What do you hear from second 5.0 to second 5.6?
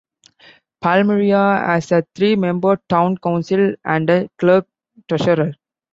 Treasurer.